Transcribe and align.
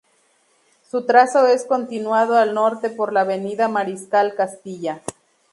Su 0.89 1.05
trazo 1.05 1.45
es 1.45 1.63
continuado 1.63 2.35
al 2.35 2.55
norte 2.55 2.89
por 2.89 3.13
la 3.13 3.21
avenida 3.21 3.67
Mariscal 3.67 4.33
Castilla. 4.33 5.03